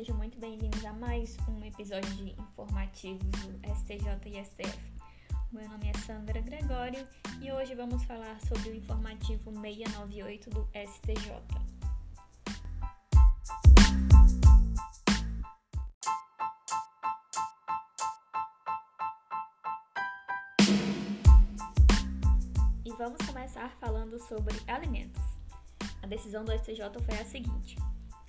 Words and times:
sejam 0.00 0.16
muito 0.16 0.38
bem-vindos 0.38 0.82
a 0.86 0.94
mais 0.94 1.36
um 1.46 1.62
episódio 1.62 2.10
de 2.14 2.30
informativos 2.30 3.20
do 3.20 3.74
STJ 3.74 4.30
e 4.30 4.42
STF. 4.42 4.78
Meu 5.52 5.68
nome 5.68 5.90
é 5.90 5.98
Sandra 5.98 6.40
Gregório 6.40 7.06
e 7.38 7.52
hoje 7.52 7.74
vamos 7.74 8.02
falar 8.04 8.40
sobre 8.40 8.70
o 8.70 8.74
informativo 8.74 9.52
698 9.60 10.48
do 10.48 10.66
STJ. 10.72 11.34
E 22.86 22.90
vamos 22.96 23.20
começar 23.26 23.68
falando 23.78 24.18
sobre 24.18 24.58
alimentos. 24.66 25.22
A 26.02 26.06
decisão 26.06 26.42
do 26.42 26.52
STJ 26.52 26.88
foi 27.04 27.18
a 27.18 27.24
seguinte: 27.26 27.76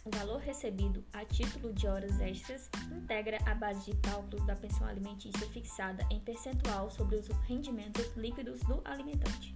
o 0.03 0.09
valor 0.09 0.39
recebido 0.39 1.03
a 1.13 1.23
título 1.25 1.71
de 1.73 1.87
horas 1.87 2.19
extras 2.19 2.69
integra 2.91 3.37
a 3.45 3.53
base 3.53 3.91
de 3.91 3.97
cálculos 3.97 4.45
da 4.45 4.55
pensão 4.55 4.87
alimentícia 4.87 5.47
fixada 5.49 6.05
em 6.09 6.19
percentual 6.19 6.89
sobre 6.89 7.17
os 7.17 7.27
rendimentos 7.47 8.15
líquidos 8.15 8.59
do 8.61 8.81
alimentante. 8.83 9.55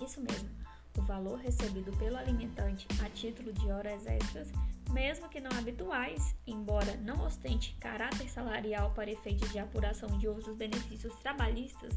Isso 0.00 0.20
mesmo, 0.20 0.48
o 0.96 1.02
valor 1.02 1.38
recebido 1.38 1.90
pelo 1.98 2.16
alimentante 2.16 2.86
a 3.04 3.10
título 3.10 3.52
de 3.52 3.70
horas 3.70 4.06
extras, 4.06 4.48
mesmo 4.92 5.28
que 5.28 5.40
não 5.40 5.50
habituais, 5.58 6.36
embora 6.46 6.96
não 6.98 7.24
ostente 7.24 7.76
caráter 7.80 8.28
salarial 8.30 8.92
para 8.92 9.10
efeitos 9.10 9.50
de 9.50 9.58
apuração 9.58 10.08
de 10.18 10.28
outros 10.28 10.56
benefícios 10.56 11.14
trabalhistas, 11.16 11.94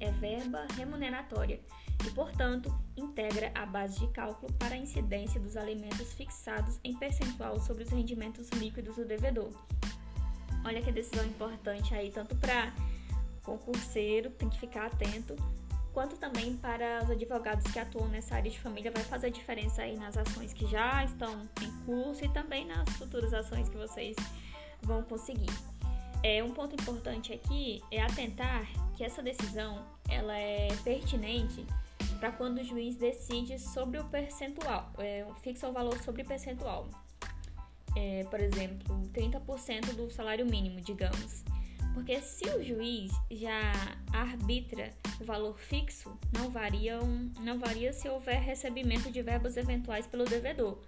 é 0.00 0.10
verba 0.10 0.66
remuneratória 0.76 1.60
e, 2.04 2.10
portanto, 2.10 2.74
integra 2.96 3.52
a 3.54 3.66
base 3.66 4.00
de 4.00 4.08
cálculo 4.08 4.52
para 4.54 4.74
a 4.74 4.78
incidência 4.78 5.40
dos 5.40 5.56
alimentos 5.56 6.12
fixados 6.14 6.80
em 6.82 6.96
percentual 6.96 7.60
sobre 7.60 7.84
os 7.84 7.90
rendimentos 7.90 8.48
líquidos 8.50 8.96
do 8.96 9.04
devedor. 9.04 9.50
Olha 10.64 10.82
que 10.82 10.90
decisão 10.90 11.24
importante 11.24 11.94
aí, 11.94 12.10
tanto 12.10 12.34
para 12.36 12.72
concurseiro, 13.42 14.30
tem 14.30 14.48
que 14.48 14.58
ficar 14.58 14.86
atento, 14.86 15.34
quanto 15.92 16.16
também 16.16 16.56
para 16.56 17.02
os 17.02 17.10
advogados 17.10 17.70
que 17.72 17.78
atuam 17.78 18.08
nessa 18.08 18.34
área 18.36 18.50
de 18.50 18.60
família, 18.60 18.90
vai 18.90 19.02
fazer 19.02 19.30
diferença 19.30 19.82
aí 19.82 19.96
nas 19.96 20.16
ações 20.16 20.52
que 20.52 20.66
já 20.66 21.04
estão 21.04 21.42
em 21.62 21.70
curso 21.84 22.24
e 22.24 22.28
também 22.28 22.66
nas 22.66 22.88
futuras 22.90 23.32
ações 23.32 23.68
que 23.68 23.76
vocês 23.76 24.16
vão 24.82 25.02
conseguir. 25.02 25.50
É, 26.22 26.42
um 26.44 26.52
ponto 26.52 26.74
importante 26.74 27.32
aqui 27.32 27.82
é 27.90 28.02
atentar 28.02 28.66
que 28.94 29.02
essa 29.02 29.22
decisão 29.22 29.84
ela 30.08 30.36
é 30.36 30.68
pertinente 30.84 31.64
para 32.18 32.30
quando 32.30 32.58
o 32.58 32.64
juiz 32.64 32.96
decide 32.96 33.58
sobre 33.58 33.98
o 33.98 34.04
percentual, 34.04 34.92
é, 34.98 35.24
fixa 35.42 35.68
o 35.68 35.72
valor 35.72 35.98
sobre 36.02 36.22
percentual. 36.22 36.88
É, 37.96 38.24
por 38.24 38.40
exemplo, 38.40 39.00
30% 39.12 39.94
do 39.94 40.10
salário 40.10 40.44
mínimo, 40.44 40.80
digamos. 40.80 41.42
Porque 41.94 42.20
se 42.20 42.48
o 42.50 42.62
juiz 42.62 43.10
já 43.30 43.72
arbitra 44.12 44.92
o 45.20 45.24
valor 45.24 45.58
fixo, 45.58 46.16
não 46.32 46.50
varia, 46.50 47.02
um, 47.02 47.32
não 47.40 47.58
varia 47.58 47.92
se 47.92 48.08
houver 48.08 48.40
recebimento 48.40 49.10
de 49.10 49.22
verbas 49.22 49.56
eventuais 49.56 50.06
pelo 50.06 50.24
devedor. 50.24 50.78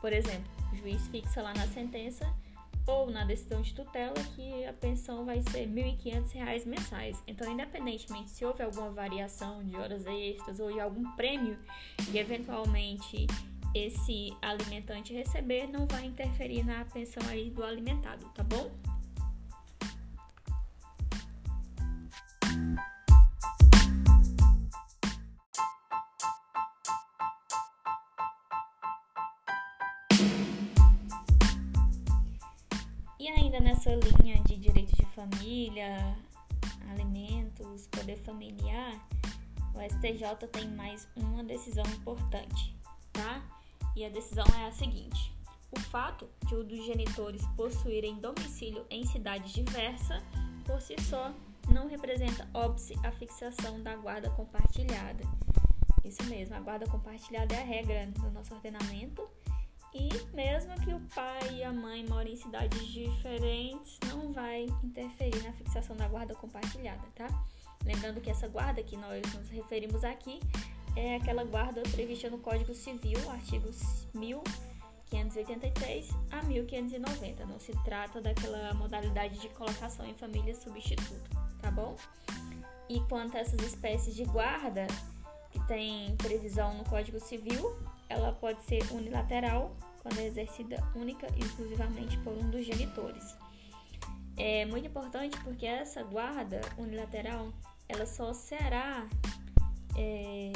Por 0.00 0.12
exemplo, 0.12 0.50
o 0.72 0.76
juiz 0.76 1.06
fixa 1.08 1.42
lá 1.42 1.54
na 1.54 1.66
sentença 1.68 2.26
ou 2.88 3.10
na 3.10 3.22
decisão 3.24 3.60
de 3.60 3.74
tutela 3.74 4.14
que 4.34 4.64
a 4.64 4.72
pensão 4.72 5.24
vai 5.24 5.42
ser 5.42 5.66
R$ 5.66 5.96
1.500 6.02 6.66
mensais. 6.66 7.22
Então, 7.26 7.52
independentemente 7.52 8.30
se 8.30 8.44
houve 8.44 8.62
alguma 8.62 8.90
variação 8.90 9.62
de 9.62 9.76
horas 9.76 10.06
extras 10.06 10.58
ou 10.58 10.72
de 10.72 10.80
algum 10.80 11.10
prêmio 11.12 11.58
que 12.10 12.16
eventualmente 12.16 13.26
esse 13.74 14.34
alimentante 14.40 15.12
receber, 15.12 15.66
não 15.68 15.86
vai 15.86 16.06
interferir 16.06 16.64
na 16.64 16.84
pensão 16.86 17.22
aí 17.28 17.50
do 17.50 17.62
alimentado, 17.62 18.24
tá 18.34 18.42
bom? 18.42 18.70
Nessa 33.88 34.22
linha 34.22 34.38
de 34.42 34.56
direito 34.58 34.94
de 34.94 35.06
família, 35.14 36.14
alimentos, 36.90 37.86
poder 37.86 38.18
familiar, 38.18 39.00
o 39.74 39.80
STJ 39.80 40.46
tem 40.52 40.68
mais 40.68 41.08
uma 41.16 41.42
decisão 41.42 41.84
importante, 41.86 42.76
tá? 43.12 43.42
E 43.96 44.04
a 44.04 44.10
decisão 44.10 44.44
é 44.58 44.66
a 44.66 44.72
seguinte: 44.72 45.32
o 45.74 45.80
fato 45.80 46.28
de 46.46 46.54
um 46.54 46.64
dos 46.64 46.84
genitores 46.84 47.42
possuírem 47.56 48.20
domicílio 48.20 48.84
em 48.90 49.06
cidades 49.06 49.52
diversas, 49.52 50.22
por 50.66 50.82
si 50.82 50.96
só, 51.00 51.32
não 51.72 51.88
representa 51.88 52.46
óbice 52.52 52.94
a 53.02 53.10
fixação 53.12 53.82
da 53.82 53.96
guarda 53.96 54.28
compartilhada. 54.30 55.24
Isso 56.04 56.22
mesmo, 56.24 56.54
a 56.54 56.60
guarda 56.60 56.86
compartilhada 56.86 57.54
é 57.54 57.62
a 57.62 57.64
regra 57.64 58.06
do 58.06 58.30
nosso 58.30 58.54
ordenamento 58.54 59.26
e 59.94 60.08
mesmo 60.34 60.74
que 60.80 60.92
o 60.92 61.00
pai 61.14 61.54
e 61.54 61.64
a 61.64 61.72
mãe 61.72 62.06
morem 62.06 62.34
em 62.34 62.36
cidades 62.36 62.86
diferentes, 62.86 63.98
não 64.08 64.32
vai 64.32 64.66
interferir 64.82 65.42
na 65.42 65.52
fixação 65.52 65.96
da 65.96 66.06
guarda 66.08 66.34
compartilhada, 66.34 67.02
tá? 67.14 67.26
Lembrando 67.84 68.20
que 68.20 68.30
essa 68.30 68.48
guarda 68.48 68.82
que 68.82 68.96
nós 68.96 69.22
nos 69.32 69.48
referimos 69.48 70.04
aqui 70.04 70.40
é 70.94 71.16
aquela 71.16 71.44
guarda 71.44 71.82
prevista 71.82 72.28
no 72.28 72.38
Código 72.38 72.74
Civil, 72.74 73.18
artigos 73.30 74.06
1583 74.14 76.10
a 76.30 76.42
1590. 76.42 77.46
Não 77.46 77.58
se 77.58 77.72
trata 77.84 78.20
daquela 78.20 78.74
modalidade 78.74 79.38
de 79.38 79.48
colocação 79.50 80.04
em 80.06 80.14
família 80.14 80.54
substituto, 80.54 81.30
tá 81.60 81.70
bom? 81.70 81.96
E 82.88 83.00
quanto 83.08 83.36
a 83.36 83.40
essas 83.40 83.60
espécies 83.62 84.14
de 84.14 84.24
guarda 84.24 84.86
que 85.50 85.60
tem 85.66 86.14
previsão 86.16 86.74
no 86.74 86.84
Código 86.84 87.20
Civil, 87.20 87.74
ela 88.08 88.32
pode 88.32 88.62
ser 88.64 88.82
unilateral 88.92 89.76
quando 90.02 90.18
é 90.18 90.26
exercida 90.26 90.76
única 90.94 91.26
e 91.36 91.40
exclusivamente 91.40 92.16
por 92.18 92.32
um 92.32 92.50
dos 92.50 92.64
genitores. 92.64 93.36
É 94.36 94.64
muito 94.66 94.86
importante 94.86 95.38
porque 95.42 95.66
essa 95.66 96.02
guarda 96.02 96.60
unilateral 96.76 97.52
ela 97.88 98.06
só 98.06 98.32
será 98.32 99.08
é, 99.96 100.52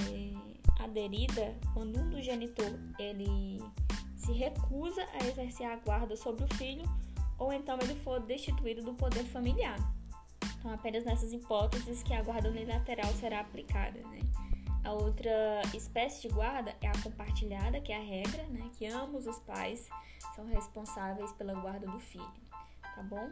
aderida 0.78 1.56
quando 1.74 1.98
um 1.98 2.10
dos 2.10 2.24
genitores 2.24 2.78
ele 2.98 3.58
se 4.16 4.32
recusa 4.32 5.04
a 5.14 5.26
exercer 5.26 5.66
a 5.66 5.76
guarda 5.76 6.16
sobre 6.16 6.44
o 6.44 6.54
filho 6.54 6.84
ou 7.38 7.52
então 7.52 7.76
ele 7.82 7.94
for 7.96 8.20
destituído 8.20 8.82
do 8.82 8.94
poder 8.94 9.24
familiar. 9.24 9.76
Então, 10.58 10.72
apenas 10.72 11.04
nessas 11.04 11.32
hipóteses 11.32 12.04
que 12.04 12.14
a 12.14 12.22
guarda 12.22 12.48
unilateral 12.48 13.12
será 13.14 13.40
aplicada, 13.40 13.98
né? 14.00 14.20
A 14.84 14.92
outra 14.92 15.62
espécie 15.74 16.22
de 16.22 16.28
guarda 16.28 16.74
é 16.80 16.88
a 16.88 17.02
compartilhada, 17.02 17.80
que 17.80 17.92
é 17.92 17.96
a 17.96 18.02
regra, 18.02 18.42
né? 18.48 18.68
Que 18.76 18.86
ambos 18.86 19.26
os 19.26 19.38
pais 19.40 19.88
são 20.34 20.46
responsáveis 20.46 21.32
pela 21.32 21.54
guarda 21.54 21.86
do 21.86 22.00
filho, 22.00 22.32
tá 22.94 23.02
bom? 23.02 23.30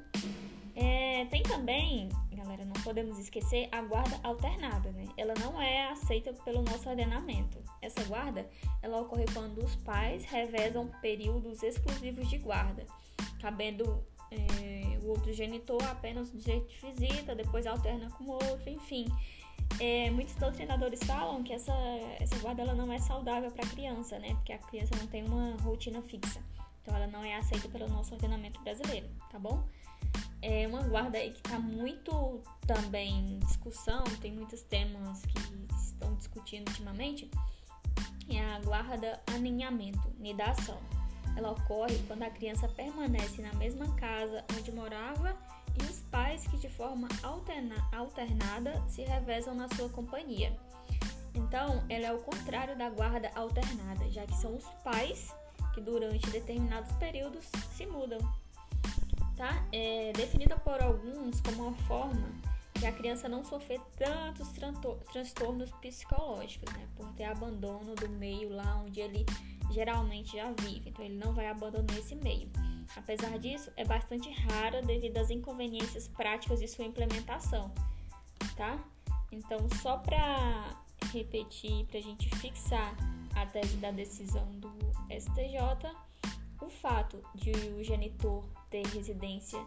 É, 0.76 1.24
tem 1.26 1.42
também, 1.42 2.08
galera, 2.32 2.64
não 2.64 2.80
podemos 2.84 3.18
esquecer 3.18 3.68
a 3.72 3.82
guarda 3.82 4.20
alternada, 4.22 4.92
né? 4.92 5.06
Ela 5.16 5.34
não 5.40 5.60
é 5.60 5.88
aceita 5.88 6.32
pelo 6.44 6.62
nosso 6.62 6.88
ordenamento. 6.88 7.58
Essa 7.82 8.04
guarda, 8.04 8.48
ela 8.80 9.00
ocorre 9.00 9.24
quando 9.34 9.58
os 9.58 9.74
pais 9.76 10.24
revezam 10.24 10.88
períodos 11.02 11.64
exclusivos 11.64 12.30
de 12.30 12.38
guarda, 12.38 12.86
cabendo 13.40 14.04
é, 14.30 14.98
o 15.02 15.08
outro 15.08 15.32
genitor 15.32 15.82
apenas 15.88 16.32
o 16.32 16.38
direito 16.38 16.68
de 16.68 16.92
visita, 16.92 17.34
depois 17.34 17.66
alterna 17.66 18.08
com 18.10 18.24
o 18.24 18.30
outro, 18.30 18.70
enfim 18.70 19.06
é, 19.80 20.10
muitos 20.10 20.34
doutrinadores 20.34 21.00
falam 21.04 21.42
que 21.42 21.52
essa, 21.52 21.72
essa 22.20 22.38
guarda 22.38 22.62
ela 22.62 22.74
não 22.74 22.92
é 22.92 22.98
saudável 22.98 23.50
para 23.50 23.64
a 23.64 23.68
criança, 23.68 24.18
né? 24.18 24.34
Porque 24.34 24.52
a 24.52 24.58
criança 24.58 24.94
não 24.96 25.06
tem 25.06 25.24
uma 25.24 25.56
rotina 25.62 26.02
fixa. 26.02 26.40
Então 26.82 26.94
ela 26.94 27.06
não 27.06 27.24
é 27.24 27.36
aceita 27.36 27.68
pelo 27.68 27.88
nosso 27.88 28.14
ordenamento 28.14 28.60
brasileiro, 28.62 29.08
tá 29.30 29.38
bom? 29.38 29.64
É 30.42 30.66
uma 30.66 30.82
guarda 30.82 31.18
aí 31.18 31.32
que 31.32 31.38
está 31.38 31.58
muito 31.58 32.42
também 32.66 33.34
em 33.34 33.38
discussão, 33.40 34.04
tem 34.20 34.32
muitos 34.32 34.62
temas 34.62 35.22
que 35.22 35.74
estão 35.74 36.14
discutindo 36.14 36.68
ultimamente. 36.68 37.30
É 38.28 38.40
a 38.40 38.60
guarda 38.60 39.20
aninhamento, 39.34 40.10
nidação. 40.18 40.78
Ela 41.36 41.52
ocorre 41.52 41.98
quando 42.06 42.22
a 42.22 42.30
criança 42.30 42.68
permanece 42.68 43.40
na 43.42 43.52
mesma 43.54 43.94
casa 43.94 44.44
onde 44.58 44.72
morava 44.72 45.36
e 45.78 45.84
os 45.84 46.00
pais 46.10 46.46
que 46.46 46.56
de 46.56 46.68
forma 46.68 47.08
alterna, 47.22 47.76
alternada 47.92 48.82
se 48.88 49.02
revezam 49.02 49.54
na 49.54 49.68
sua 49.74 49.88
companhia. 49.88 50.56
Então, 51.34 51.84
ela 51.88 52.06
é 52.06 52.12
o 52.12 52.18
contrário 52.18 52.76
da 52.76 52.90
guarda 52.90 53.30
alternada, 53.34 54.08
já 54.10 54.26
que 54.26 54.36
são 54.36 54.56
os 54.56 54.64
pais 54.84 55.34
que 55.72 55.80
durante 55.80 56.28
determinados 56.30 56.92
períodos 56.96 57.44
se 57.76 57.86
mudam. 57.86 58.18
Tá? 59.36 59.64
É 59.72 60.12
definida 60.12 60.56
por 60.58 60.82
alguns 60.82 61.40
como 61.40 61.68
uma 61.68 61.76
forma 61.86 62.28
a 62.86 62.92
criança 62.92 63.28
não 63.28 63.44
sofrer 63.44 63.80
tantos 63.96 64.48
transtornos 65.12 65.70
psicológicos, 65.72 66.72
né? 66.74 66.88
Por 66.96 67.12
ter 67.12 67.24
abandono 67.24 67.94
do 67.94 68.08
meio 68.08 68.48
lá 68.50 68.76
onde 68.76 69.00
ele 69.00 69.26
geralmente 69.70 70.36
já 70.36 70.50
vive. 70.52 70.90
Então, 70.90 71.04
ele 71.04 71.16
não 71.16 71.32
vai 71.32 71.48
abandonar 71.48 71.96
esse 71.98 72.14
meio. 72.14 72.50
Apesar 72.96 73.38
disso, 73.38 73.70
é 73.76 73.84
bastante 73.84 74.30
rara 74.30 74.82
devido 74.82 75.16
às 75.18 75.30
inconveniências 75.30 76.08
práticas 76.08 76.58
de 76.58 76.66
sua 76.66 76.84
implementação, 76.84 77.72
tá? 78.56 78.82
Então, 79.30 79.68
só 79.80 79.98
para 79.98 80.76
repetir, 81.12 81.86
para 81.86 81.98
a 81.98 82.02
gente 82.02 82.28
fixar 82.36 82.94
a 83.34 83.46
tese 83.46 83.76
da 83.76 83.90
decisão 83.90 84.46
do 84.52 84.70
STJ, 85.08 85.92
o 86.60 86.68
fato 86.68 87.22
de 87.34 87.50
o 87.50 87.82
genitor 87.82 88.44
ter 88.68 88.86
residência 88.88 89.64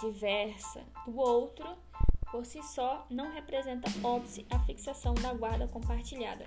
diversa 0.00 0.82
do 1.04 1.16
outro, 1.16 1.66
por 2.30 2.46
si 2.46 2.62
só, 2.62 3.06
não 3.10 3.32
representa 3.32 3.88
óbice 4.02 4.46
a 4.50 4.58
fixação 4.60 5.14
da 5.14 5.32
guarda 5.32 5.66
compartilhada. 5.68 6.44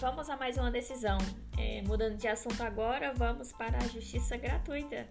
vamos 0.00 0.30
a 0.30 0.36
mais 0.36 0.56
uma 0.56 0.70
decisão. 0.70 1.18
É, 1.56 1.82
mudando 1.82 2.16
de 2.16 2.28
assunto 2.28 2.62
agora, 2.62 3.12
vamos 3.14 3.52
para 3.52 3.78
a 3.78 3.88
justiça 3.88 4.36
gratuita. 4.36 5.06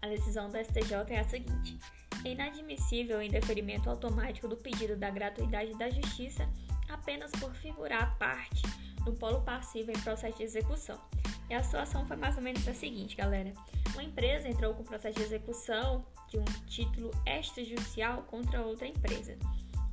A 0.00 0.06
decisão 0.06 0.48
do 0.48 0.56
STJ 0.56 0.94
é 1.10 1.20
a 1.20 1.24
seguinte: 1.24 1.78
é 2.24 2.30
inadmissível 2.30 3.18
o 3.18 3.22
indeferimento 3.22 3.88
automático 3.88 4.48
do 4.48 4.56
pedido 4.56 4.96
da 4.96 5.10
gratuidade 5.10 5.76
da 5.78 5.88
justiça 5.90 6.48
apenas 6.88 7.30
por 7.32 7.52
figurar 7.54 8.16
parte 8.18 8.62
no 9.04 9.14
polo 9.14 9.40
passivo 9.42 9.90
em 9.90 10.00
processo 10.00 10.36
de 10.36 10.44
execução. 10.44 10.98
E 11.48 11.54
a 11.54 11.62
situação 11.62 12.06
foi 12.06 12.16
mais 12.16 12.36
ou 12.36 12.42
menos 12.42 12.66
a 12.68 12.74
seguinte, 12.74 13.16
galera. 13.16 13.52
Uma 13.94 14.04
empresa 14.04 14.48
entrou 14.48 14.74
com 14.74 14.84
processo 14.84 15.18
de 15.18 15.24
execução 15.24 16.04
de 16.28 16.38
um 16.38 16.44
título 16.66 17.10
extrajudicial 17.26 18.22
contra 18.24 18.60
outra 18.60 18.86
empresa. 18.86 19.36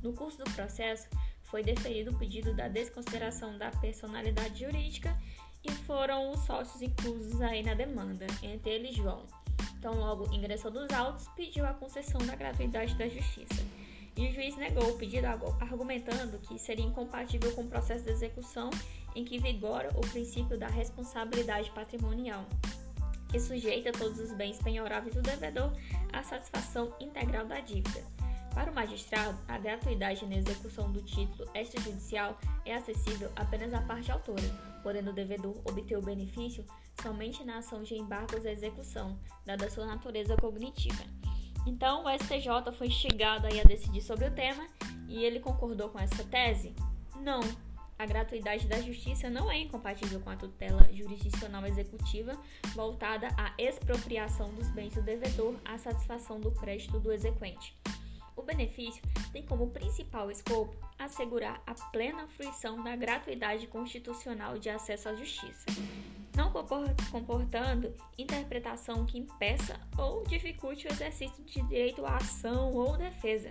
No 0.02 0.12
curso 0.12 0.38
do 0.38 0.50
processo, 0.52 1.08
foi 1.44 1.62
deferido 1.62 2.10
o 2.10 2.18
pedido 2.18 2.54
da 2.54 2.68
desconsideração 2.68 3.56
da 3.56 3.70
personalidade 3.70 4.60
jurídica 4.60 5.16
e 5.64 5.70
foram 5.70 6.30
os 6.30 6.40
sócios 6.40 6.82
inclusos 6.82 7.40
aí 7.40 7.62
na 7.62 7.74
demanda, 7.74 8.26
entre 8.42 8.70
eles 8.70 8.94
João. 8.94 9.24
Então, 9.78 9.94
logo 9.94 10.32
ingressou 10.34 10.70
nos 10.70 10.90
autos, 10.92 11.28
pediu 11.36 11.66
a 11.66 11.74
concessão 11.74 12.20
da 12.26 12.34
gratuidade 12.34 12.94
da 12.94 13.08
justiça. 13.08 13.64
E 14.16 14.28
o 14.28 14.32
juiz 14.32 14.56
negou 14.56 14.88
o 14.88 14.96
pedido, 14.96 15.26
argumentando 15.60 16.38
que 16.38 16.58
seria 16.58 16.84
incompatível 16.84 17.52
com 17.52 17.62
o 17.62 17.68
processo 17.68 18.04
de 18.04 18.10
execução 18.10 18.70
em 19.14 19.24
que 19.24 19.38
vigora 19.38 19.90
o 19.94 20.00
princípio 20.00 20.58
da 20.58 20.68
responsabilidade 20.68 21.70
patrimonial, 21.72 22.46
que 23.28 23.38
sujeita 23.38 23.92
todos 23.92 24.18
os 24.18 24.32
bens 24.32 24.58
penhoráveis 24.58 25.14
do 25.14 25.20
devedor 25.20 25.70
à 26.12 26.22
satisfação 26.22 26.94
integral 26.98 27.44
da 27.46 27.60
dívida. 27.60 28.02
Para 28.54 28.70
o 28.70 28.74
magistrado, 28.74 29.38
a 29.48 29.58
gratuidade 29.58 30.24
na 30.24 30.36
execução 30.36 30.90
do 30.90 31.02
título 31.02 31.46
extrajudicial 31.54 32.38
é 32.64 32.74
acessível 32.74 33.30
apenas 33.36 33.74
à 33.74 33.82
parte 33.82 34.10
autora, 34.10 34.48
podendo 34.82 35.10
o 35.10 35.14
devedor 35.14 35.54
obter 35.66 35.98
o 35.98 36.02
benefício 36.02 36.64
somente 37.06 37.44
na 37.44 37.58
ação 37.58 37.84
de 37.84 37.94
embargos 37.94 38.44
à 38.44 38.50
execução, 38.50 39.16
dada 39.44 39.70
sua 39.70 39.86
natureza 39.86 40.36
cognitiva. 40.36 41.04
Então, 41.64 42.04
o 42.04 42.08
STJ 42.08 42.72
foi 42.76 42.88
instigado 42.88 43.46
a 43.46 43.50
decidir 43.62 44.00
sobre 44.00 44.26
o 44.26 44.34
tema 44.34 44.66
e 45.08 45.24
ele 45.24 45.38
concordou 45.38 45.88
com 45.88 46.00
essa 46.00 46.24
tese? 46.24 46.74
Não. 47.20 47.40
A 47.96 48.04
gratuidade 48.04 48.66
da 48.66 48.80
justiça 48.80 49.30
não 49.30 49.50
é 49.50 49.60
incompatível 49.60 50.20
com 50.20 50.30
a 50.30 50.36
tutela 50.36 50.82
jurisdicional 50.92 51.64
executiva 51.64 52.32
voltada 52.74 53.28
à 53.38 53.54
expropriação 53.56 54.52
dos 54.54 54.68
bens 54.70 54.92
do 54.92 55.00
devedor 55.00 55.54
à 55.64 55.78
satisfação 55.78 56.40
do 56.40 56.50
crédito 56.50 56.98
do 56.98 57.12
exequente. 57.12 57.74
O 58.34 58.42
benefício 58.42 59.02
tem 59.32 59.44
como 59.46 59.70
principal 59.70 60.30
escopo 60.30 60.76
assegurar 60.98 61.62
a 61.66 61.74
plena 61.90 62.26
fruição 62.26 62.82
da 62.82 62.94
gratuidade 62.96 63.66
constitucional 63.68 64.58
de 64.58 64.68
acesso 64.68 65.08
à 65.08 65.14
justiça, 65.14 65.64
não 66.36 66.52
comportando 67.10 67.92
interpretação 68.18 69.06
que 69.06 69.18
impeça 69.18 69.80
ou 69.98 70.22
dificulte 70.24 70.86
o 70.86 70.92
exercício 70.92 71.42
de 71.42 71.62
direito 71.62 72.04
à 72.04 72.16
ação 72.16 72.72
ou 72.72 72.96
defesa. 72.96 73.48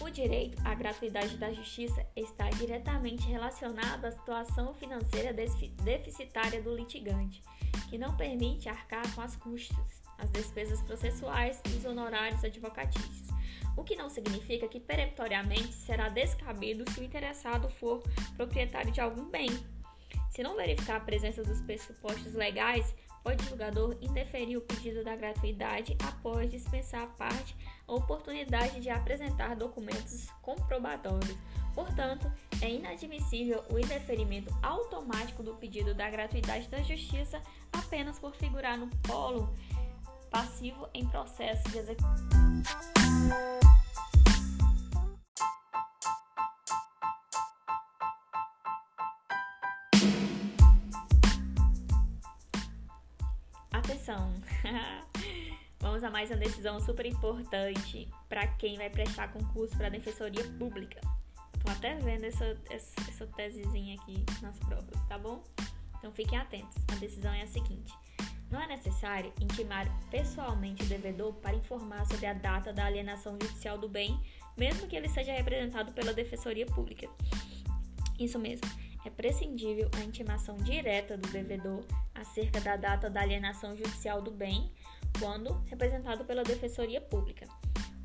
O 0.00 0.10
direito 0.10 0.60
à 0.64 0.74
gratuidade 0.74 1.38
da 1.38 1.52
justiça 1.52 2.04
está 2.14 2.50
diretamente 2.50 3.26
relacionado 3.28 4.04
à 4.04 4.10
situação 4.10 4.74
financeira 4.74 5.32
deficitária 5.32 6.60
do 6.60 6.74
litigante, 6.74 7.42
que 7.88 7.96
não 7.96 8.14
permite 8.16 8.68
arcar 8.68 9.14
com 9.14 9.22
as 9.22 9.36
custas, 9.36 10.02
as 10.18 10.30
despesas 10.30 10.82
processuais 10.82 11.62
e 11.70 11.76
os 11.76 11.84
honorários 11.84 12.44
advocatícios 12.44 13.26
o 13.76 13.84
que 13.84 13.94
não 13.94 14.08
significa 14.08 14.66
que 14.66 14.80
peremptoriamente 14.80 15.74
será 15.74 16.08
descabido 16.08 16.90
se 16.90 17.00
o 17.00 17.04
interessado 17.04 17.68
for 17.68 18.02
proprietário 18.36 18.90
de 18.90 19.00
algum 19.00 19.28
bem. 19.28 19.48
Se 20.36 20.42
não 20.42 20.54
verificar 20.54 20.96
a 20.96 21.00
presença 21.00 21.42
dos 21.42 21.62
pressupostos 21.62 22.34
legais, 22.34 22.94
pode 23.24 23.42
o 23.42 23.48
julgador 23.48 23.96
indeferir 24.02 24.58
o 24.58 24.60
pedido 24.60 25.02
da 25.02 25.16
gratuidade 25.16 25.96
após 26.06 26.50
dispensar 26.50 27.04
a 27.04 27.06
parte 27.06 27.56
a 27.88 27.94
oportunidade 27.94 28.80
de 28.80 28.90
apresentar 28.90 29.56
documentos 29.56 30.28
comprobatórios. 30.42 31.34
Portanto, 31.74 32.30
é 32.60 32.68
inadmissível 32.68 33.64
o 33.70 33.78
indeferimento 33.78 34.54
automático 34.62 35.42
do 35.42 35.54
pedido 35.54 35.94
da 35.94 36.10
gratuidade 36.10 36.68
da 36.68 36.82
justiça 36.82 37.40
apenas 37.72 38.18
por 38.18 38.34
figurar 38.34 38.76
no 38.76 38.88
polo 39.08 39.54
passivo 40.30 40.86
em 40.92 41.08
processo 41.08 41.66
de 41.70 41.78
execução. 41.78 42.28
Atenção! 54.06 54.32
Vamos 55.80 56.04
a 56.04 56.10
mais 56.10 56.30
uma 56.30 56.36
decisão 56.36 56.78
super 56.78 57.04
importante 57.04 58.08
para 58.28 58.46
quem 58.46 58.76
vai 58.76 58.88
prestar 58.88 59.32
concurso 59.32 59.76
para 59.76 59.88
Defensoria 59.88 60.44
Pública. 60.56 61.00
Tô 61.64 61.72
até 61.72 61.96
vendo 61.96 62.22
essa, 62.22 62.56
essa, 62.70 62.94
essa 63.08 63.26
tesezinha 63.26 63.96
aqui 64.00 64.24
nas 64.40 64.56
provas, 64.60 64.94
tá 65.08 65.18
bom? 65.18 65.42
Então 65.98 66.12
fiquem 66.12 66.38
atentos. 66.38 66.76
A 66.92 66.94
decisão 66.94 67.32
é 67.32 67.42
a 67.42 67.46
seguinte: 67.48 67.92
não 68.48 68.62
é 68.62 68.68
necessário 68.68 69.32
intimar 69.40 69.88
pessoalmente 70.08 70.84
o 70.84 70.86
devedor 70.86 71.32
para 71.34 71.56
informar 71.56 72.06
sobre 72.06 72.26
a 72.26 72.32
data 72.32 72.72
da 72.72 72.86
alienação 72.86 73.32
judicial 73.32 73.76
do 73.76 73.88
bem, 73.88 74.20
mesmo 74.56 74.86
que 74.86 74.94
ele 74.94 75.08
seja 75.08 75.32
representado 75.32 75.92
pela 75.92 76.14
Defensoria 76.14 76.66
Pública. 76.66 77.08
Isso 78.20 78.38
mesmo, 78.38 78.66
é 79.06 79.10
prescindível 79.10 79.88
a 79.96 80.00
intimação 80.00 80.56
direta 80.56 81.16
do 81.16 81.28
devedor 81.28 81.84
acerca 82.12 82.60
da 82.60 82.76
data 82.76 83.08
da 83.08 83.20
alienação 83.20 83.76
judicial 83.76 84.20
do 84.20 84.32
bem, 84.32 84.70
quando 85.20 85.62
representado 85.66 86.24
pela 86.24 86.42
Defensoria 86.42 87.00
Pública. 87.00 87.46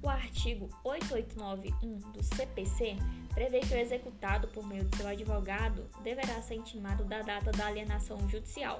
O 0.03 0.09
artigo 0.09 0.69
8891 0.83 2.11
do 2.11 2.23
CPC 2.23 2.97
prevê 3.33 3.61
que 3.61 3.73
o 3.73 3.77
executado 3.77 4.47
por 4.49 4.65
meio 4.65 4.83
do 4.83 4.95
seu 4.95 5.07
advogado 5.07 5.89
deverá 6.03 6.39
ser 6.41 6.55
intimado 6.55 7.03
da 7.03 7.21
data 7.21 7.51
da 7.51 7.67
alienação 7.67 8.17
judicial. 8.29 8.79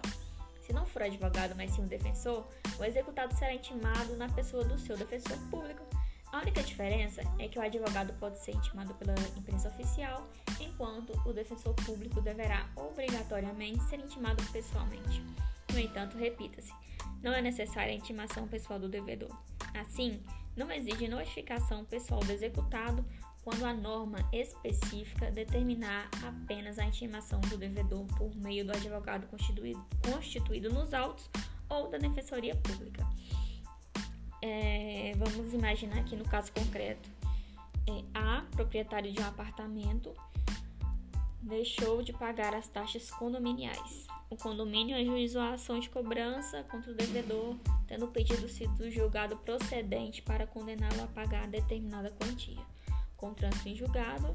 Se 0.62 0.72
não 0.74 0.86
for 0.86 1.02
advogado, 1.02 1.56
mas 1.56 1.72
sim 1.72 1.82
um 1.82 1.88
defensor, 1.88 2.48
o 2.80 2.84
executado 2.84 3.36
será 3.36 3.54
intimado 3.54 4.16
na 4.16 4.30
pessoa 4.30 4.64
do 4.64 4.78
seu 4.78 4.96
defensor 4.96 5.38
público. 5.50 5.84
A 6.32 6.40
única 6.40 6.64
diferença 6.64 7.22
é 7.38 7.48
que 7.48 7.60
o 7.60 7.62
advogado 7.62 8.14
pode 8.14 8.40
ser 8.40 8.56
intimado 8.56 8.94
pela 8.94 9.14
imprensa 9.38 9.68
oficial, 9.68 10.30
enquanto 10.62 11.12
o 11.28 11.34
defensor 11.34 11.74
público 11.76 12.22
deverá 12.22 12.70
obrigatoriamente 12.76 13.84
ser 13.84 14.00
intimado 14.00 14.42
pessoalmente. 14.52 15.22
No 15.74 15.80
entanto, 15.80 16.18
repita-se, 16.18 16.74
não 17.22 17.34
é 17.34 17.42
necessária 17.42 17.92
a 17.92 17.96
intimação 17.96 18.48
pessoal 18.48 18.80
do 18.80 18.88
devedor. 18.88 19.30
Assim, 19.74 20.22
não 20.56 20.72
exige 20.72 21.08
notificação 21.08 21.84
pessoal 21.84 22.22
do 22.22 22.32
executado 22.32 23.06
quando 23.44 23.66
a 23.66 23.74
norma 23.74 24.20
específica 24.32 25.32
determinar 25.32 26.10
apenas 26.24 26.78
a 26.80 26.86
intimação 26.86 27.42
do 27.42 27.58
devedor 27.58 28.06
por 28.18 28.34
meio 28.36 28.66
do 28.66 28.72
advogado 28.72 29.28
constituído, 29.28 29.84
constituído 30.10 30.72
nos 30.72 30.94
autos 30.94 31.30
ou 31.68 31.90
da 31.90 31.98
Defensoria 31.98 32.56
Pública. 32.56 33.08
Vamos 35.24 35.54
imaginar 35.54 36.00
aqui 36.00 36.16
no 36.16 36.26
caso 36.26 36.52
concreto: 36.52 37.08
é, 37.88 38.04
A, 38.14 38.44
proprietário 38.52 39.12
de 39.12 39.22
um 39.22 39.28
apartamento, 39.28 40.12
deixou 41.42 42.02
de 42.02 42.12
pagar 42.12 42.56
as 42.56 42.68
taxas 42.68 43.12
condominiais. 43.12 44.08
O 44.32 44.36
condomínio 44.36 44.98
ajuizou 44.98 45.42
a 45.42 45.54
ação 45.54 45.80
de 45.80 45.90
cobrança 45.90 46.64
contra 46.64 46.92
o 46.92 46.96
devedor, 46.96 47.56
tendo 47.88 48.06
o 48.06 48.08
pedido 48.08 48.50
sido 48.50 48.90
julgado 48.90 49.38
procedente 49.38 50.24
para 50.24 50.48
condená-lo 50.48 51.04
a 51.04 51.08
pagar 51.08 51.48
determinada 51.48 52.10
quantia 52.12 52.66
com 53.22 53.30
o 53.30 53.36
trânsito 53.36 53.70
em 53.70 53.76
julgado, 53.76 54.32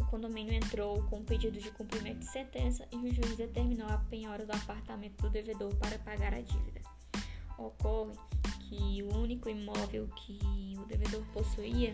o 0.00 0.04
condomínio 0.06 0.52
entrou 0.52 1.04
com 1.04 1.22
pedido 1.22 1.60
de 1.60 1.70
cumprimento 1.70 2.18
de 2.18 2.26
sentença 2.26 2.84
e 2.90 2.96
o 2.96 3.14
juiz 3.14 3.36
determinou 3.36 3.86
a 3.88 3.98
penhora 4.10 4.44
do 4.44 4.52
apartamento 4.52 5.22
do 5.22 5.30
devedor 5.30 5.72
para 5.76 5.96
pagar 6.00 6.34
a 6.34 6.40
dívida. 6.40 6.80
Ocorre 7.56 8.16
que 8.70 9.02
o 9.02 9.16
único 9.18 9.48
imóvel 9.48 10.08
que 10.14 10.38
o 10.78 10.84
devedor 10.86 11.24
possuía 11.32 11.92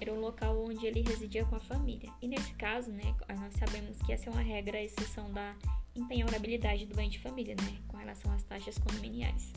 era 0.00 0.12
o 0.12 0.20
local 0.20 0.60
onde 0.64 0.84
ele 0.84 1.02
residia 1.02 1.44
com 1.44 1.54
a 1.54 1.60
família. 1.60 2.10
E 2.20 2.26
nesse 2.26 2.52
caso, 2.54 2.90
né, 2.90 3.14
nós 3.38 3.54
sabemos 3.54 3.96
que 4.02 4.12
essa 4.12 4.28
é 4.28 4.32
uma 4.32 4.42
regra 4.42 4.76
a 4.76 4.82
exceção 4.82 5.32
da 5.32 5.54
empenhorabilidade 5.94 6.86
do 6.86 6.96
bem 6.96 7.08
de 7.08 7.20
família, 7.20 7.54
né, 7.62 7.78
com 7.86 7.96
relação 7.96 8.32
às 8.32 8.42
taxas 8.42 8.76
condominiais. 8.78 9.52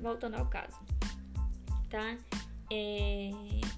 Voltando 0.00 0.34
ao 0.34 0.46
caso, 0.46 0.76
tá? 1.88 2.18
É, 2.72 3.30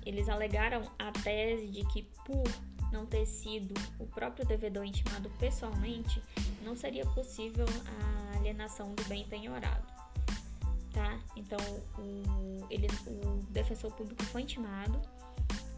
eles 0.07 0.29
alegaram 0.29 0.91
a 0.99 1.13
tese 1.13 1.67
de 1.67 1.85
que 1.89 2.05
por 2.25 2.45
não 2.91 3.05
ter 3.05 3.27
sido 3.27 3.75
o 3.99 4.07
próprio 4.07 4.47
devedor 4.47 4.85
intimado 4.85 5.29
pessoalmente, 5.39 6.23
não 6.63 6.77
seria 6.77 7.05
possível 7.05 7.67
a 7.85 8.39
alienação 8.39 8.95
do 8.95 9.05
bem 9.05 9.27
penhorado. 9.27 9.94
Tá? 10.95 11.19
Então, 11.37 11.59
o, 11.99 12.67
ele, 12.71 12.87
o 13.07 13.43
defensor 13.51 13.93
público 13.93 14.23
foi 14.27 14.43
intimado, 14.43 15.03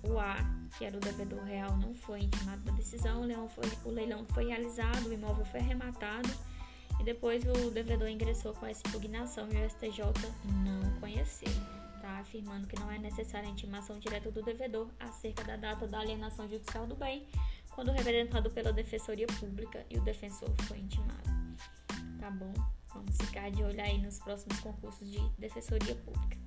o 0.02 0.18
A, 0.18 0.36
que 0.76 0.84
era 0.84 0.96
o 0.96 1.00
devedor 1.00 1.42
real, 1.42 1.74
não 1.78 1.94
foi 1.94 2.20
intimado 2.20 2.62
da 2.62 2.72
decisão, 2.72 3.22
o, 3.22 3.24
leilão 3.24 3.48
foi, 3.48 3.64
o 3.84 3.90
leilão 3.90 4.26
foi 4.26 4.48
realizado, 4.48 5.08
o 5.08 5.12
imóvel 5.12 5.44
foi 5.46 5.60
arrematado 5.60 6.28
e 7.00 7.04
depois 7.04 7.42
o 7.44 7.70
devedor 7.70 8.08
ingressou 8.08 8.52
com 8.52 8.66
essa 8.66 8.86
impugnação 8.86 9.48
e 9.50 9.56
o 9.56 9.70
STJ 9.70 10.04
não 10.62 11.00
conheceu 11.00 11.50
está 12.06 12.18
afirmando 12.20 12.66
que 12.66 12.78
não 12.78 12.90
é 12.90 12.98
necessária 12.98 13.48
a 13.48 13.50
intimação 13.50 13.98
direta 13.98 14.30
do 14.30 14.42
devedor 14.42 14.88
acerca 15.00 15.42
da 15.42 15.56
data 15.56 15.88
da 15.88 15.98
alienação 15.98 16.48
judicial 16.48 16.86
do 16.86 16.94
bem, 16.94 17.26
quando 17.74 17.90
representado 17.90 18.48
pela 18.50 18.72
Defensoria 18.72 19.26
Pública 19.26 19.84
e 19.90 19.98
o 19.98 20.00
defensor 20.02 20.48
foi 20.62 20.78
intimado. 20.78 21.28
Tá 22.20 22.30
bom? 22.30 22.54
Vamos 22.96 23.16
ficar 23.18 23.50
de 23.50 23.62
olho 23.62 23.78
aí 23.78 23.98
nos 23.98 24.18
próximos 24.18 24.58
concursos 24.60 25.10
de 25.10 25.20
Defensoria 25.38 25.94
Pública. 25.96 26.38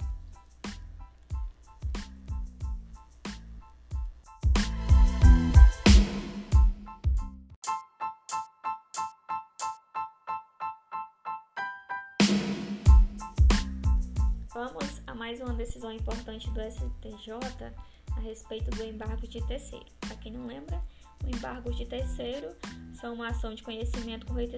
Vamos 14.52 15.02
a 15.06 15.14
mais 15.14 15.40
uma 15.40 15.54
decisão 15.54 15.92
importante 15.92 16.50
do 16.50 16.60
STJ 16.62 17.32
a 18.18 18.20
respeito 18.22 18.72
do 18.72 18.84
embargo 18.84 19.28
de 19.28 19.46
terceiro. 19.46 19.86
Para 20.02 20.16
quem 20.16 20.32
não 20.32 20.48
lembra, 20.48 20.82
o 21.24 21.30
embargo 21.30 21.72
de 21.72 21.86
terceiro 21.86 22.56
são 23.00 23.14
uma 23.14 23.28
ação 23.28 23.54
de 23.54 23.62
conhecimento 23.62 24.26
com 24.26 24.34
rito 24.34 24.56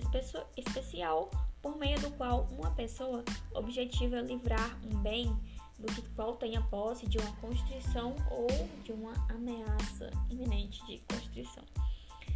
especial 0.56 1.30
por 1.62 1.78
meio 1.78 2.00
do 2.00 2.12
qual 2.12 2.48
uma 2.52 2.72
pessoa 2.72 3.24
objetiva 3.54 4.20
livrar 4.22 4.78
um 4.86 4.98
bem 5.02 5.36
do 5.78 5.88
que 5.94 6.02
qual 6.16 6.36
tenha 6.36 6.62
posse 6.62 7.08
de 7.08 7.18
uma 7.18 7.32
constrição 7.38 8.16
ou 8.30 8.48
de 8.84 8.92
uma 8.92 9.14
ameaça 9.30 10.12
iminente 10.30 10.86
de 10.86 11.00
constrição. 11.00 11.64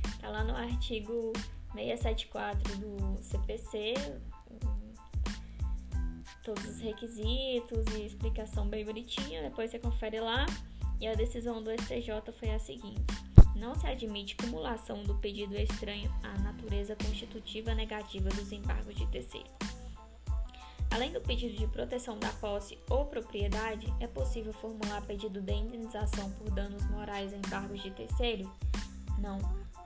Está 0.07 0.29
lá 0.29 0.43
no 0.43 0.55
artigo 0.55 1.33
674 1.73 2.77
do 2.77 3.21
CPC, 3.21 3.93
todos 6.43 6.63
os 6.65 6.79
requisitos 6.79 7.85
e 7.95 8.05
explicação 8.05 8.67
bem 8.67 8.85
bonitinha, 8.85 9.41
depois 9.41 9.71
você 9.71 9.79
confere 9.79 10.19
lá. 10.19 10.45
E 11.01 11.07
a 11.07 11.13
decisão 11.13 11.61
do 11.61 11.71
STJ 11.71 12.31
foi 12.39 12.51
a 12.51 12.59
seguinte: 12.59 13.03
não 13.55 13.75
se 13.75 13.85
admite 13.87 14.35
cumulação 14.37 15.03
do 15.03 15.15
pedido 15.15 15.55
estranho 15.55 16.13
natureza 16.65 16.95
constitutiva 16.95 17.75
negativa 17.75 18.27
dos 18.29 18.51
embargos 18.51 18.95
de 18.95 19.05
terceiro. 19.07 19.47
Além 20.89 21.11
do 21.11 21.21
pedido 21.21 21.55
de 21.55 21.67
proteção 21.67 22.17
da 22.17 22.29
posse 22.33 22.77
ou 22.89 23.05
propriedade, 23.05 23.93
é 23.99 24.07
possível 24.07 24.51
formular 24.53 25.01
pedido 25.03 25.41
de 25.41 25.53
indenização 25.53 26.31
por 26.31 26.49
danos 26.49 26.83
morais 26.89 27.33
a 27.33 27.37
embargos 27.37 27.83
de 27.83 27.91
terceiro? 27.91 28.51
Não. 29.19 29.37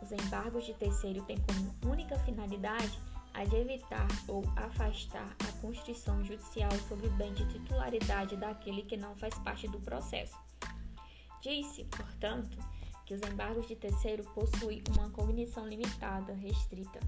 Os 0.01 0.11
embargos 0.13 0.65
de 0.65 0.73
terceiro 0.73 1.21
têm 1.23 1.37
como 1.39 1.91
única 1.91 2.17
finalidade 2.19 2.97
a 3.33 3.43
de 3.43 3.57
evitar 3.57 4.07
ou 4.27 4.43
afastar 4.55 5.35
a 5.47 5.61
constrição 5.61 6.23
judicial 6.23 6.71
sobre 6.87 7.07
o 7.07 7.11
bem 7.11 7.33
de 7.33 7.45
titularidade 7.49 8.37
daquele 8.37 8.83
que 8.83 8.95
não 8.95 9.15
faz 9.17 9.33
parte 9.39 9.67
do 9.67 9.79
processo. 9.81 10.37
Disse, 11.41 11.83
portanto, 11.85 12.57
que 13.09 13.15
os 13.15 13.21
embargos 13.23 13.67
de 13.67 13.75
terceiro 13.75 14.23
possuem 14.35 14.83
uma 14.95 15.09
cognição 15.09 15.67
limitada, 15.67 16.31
restrita, 16.33 16.99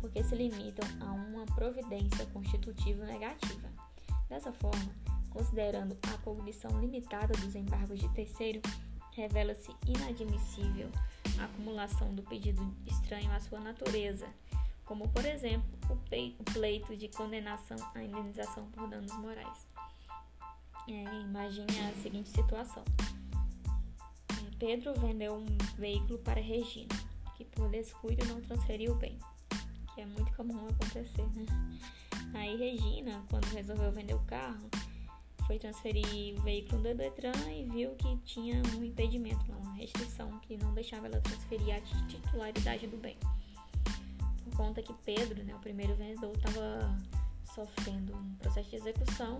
porque 0.00 0.24
se 0.24 0.34
limitam 0.34 0.84
a 1.00 1.12
uma 1.12 1.46
providência 1.46 2.26
constitutiva 2.32 3.04
negativa. 3.04 3.70
Dessa 4.28 4.52
forma, 4.52 4.90
considerando 5.30 5.96
a 6.12 6.18
cognição 6.18 6.80
limitada 6.80 7.32
dos 7.34 7.54
embargos 7.54 8.00
de 8.00 8.08
terceiro, 8.08 8.60
revela-se 9.12 9.70
inadmissível 9.86 10.90
a 11.38 11.44
acumulação 11.44 12.12
do 12.12 12.24
pedido 12.24 12.74
estranho 12.84 13.30
à 13.30 13.38
sua 13.38 13.60
natureza 13.60 14.26
como 14.84 15.08
por 15.08 15.24
exemplo 15.24 15.68
o 15.90 16.44
pleito 16.52 16.96
de 16.96 17.08
condenação 17.08 17.76
à 17.94 18.02
indenização 18.02 18.66
por 18.70 18.88
danos 18.88 19.12
morais. 19.18 19.66
É, 20.88 21.20
imagine 21.22 21.80
a 21.80 21.92
seguinte 22.02 22.30
situação: 22.30 22.84
Pedro 24.58 24.94
vendeu 25.00 25.34
um 25.34 25.46
veículo 25.76 26.18
para 26.20 26.40
Regina, 26.40 26.94
que 27.36 27.44
por 27.44 27.68
descuido 27.70 28.24
não 28.26 28.40
transferiu 28.40 28.94
bem, 28.94 29.18
que 29.94 30.00
é 30.00 30.06
muito 30.06 30.32
comum 30.34 30.66
acontecer, 30.66 31.26
né? 31.34 31.46
Aí 32.34 32.56
Regina, 32.56 33.24
quando 33.30 33.44
resolveu 33.46 33.92
vender 33.92 34.14
o 34.14 34.20
carro, 34.20 34.68
foi 35.46 35.58
transferir 35.58 36.38
o 36.38 36.42
veículo 36.42 36.82
do 36.82 36.94
Detran 36.94 37.32
e 37.50 37.64
viu 37.64 37.94
que 37.94 38.16
tinha 38.24 38.60
um 38.76 38.82
impedimento, 38.82 39.44
uma 39.52 39.74
restrição 39.74 40.38
que 40.40 40.56
não 40.56 40.74
deixava 40.74 41.06
ela 41.06 41.20
transferir 41.20 41.76
a 41.76 41.80
titularidade 42.08 42.86
do 42.86 42.96
bem 42.96 43.16
conta 44.56 44.82
que 44.82 44.92
Pedro, 45.04 45.44
né, 45.44 45.54
o 45.54 45.58
primeiro 45.58 45.94
vendedor, 45.94 46.32
estava 46.34 46.96
sofrendo 47.54 48.16
um 48.16 48.34
processo 48.36 48.70
de 48.70 48.76
execução 48.76 49.38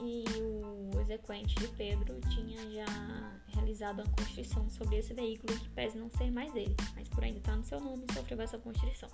e 0.00 0.24
o 0.40 1.00
exequente 1.00 1.54
de 1.54 1.68
Pedro 1.68 2.20
tinha 2.30 2.58
já 2.70 3.40
realizado 3.48 4.00
a 4.00 4.08
constrição 4.08 4.68
sobre 4.68 4.96
esse 4.96 5.14
veículo 5.14 5.58
que 5.58 5.68
pese 5.70 5.96
não 5.96 6.10
ser 6.10 6.30
mais 6.30 6.52
dele, 6.52 6.76
mas 6.94 7.08
por 7.08 7.22
ainda 7.22 7.38
estar 7.38 7.56
no 7.56 7.64
seu 7.64 7.80
nome 7.80 8.04
sofreu 8.12 8.40
essa 8.40 8.58
constrição. 8.58 9.08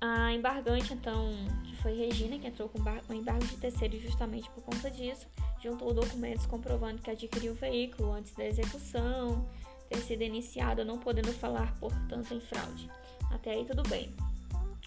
A 0.00 0.34
embargante, 0.34 0.92
então, 0.92 1.30
que 1.64 1.76
foi 1.76 1.94
Regina, 1.94 2.38
que 2.38 2.46
entrou 2.46 2.68
com 2.68 2.78
o 2.78 3.14
embargo 3.14 3.46
de 3.46 3.56
terceiro 3.56 3.98
justamente 4.00 4.50
por 4.50 4.62
conta 4.62 4.90
disso, 4.90 5.26
juntou 5.62 5.94
documentos 5.94 6.44
comprovando 6.44 7.00
que 7.00 7.10
adquiriu 7.10 7.52
o 7.52 7.56
veículo 7.56 8.12
antes 8.12 8.34
da 8.34 8.44
execução 8.44 9.48
ter 9.88 9.98
sido 9.98 10.22
iniciada, 10.22 10.84
não 10.84 10.98
podendo 10.98 11.32
falar, 11.32 11.74
portanto, 11.78 12.34
em 12.34 12.40
fraude. 12.40 12.90
Até 13.30 13.52
aí 13.52 13.64
tudo 13.64 13.82
bem. 13.88 14.14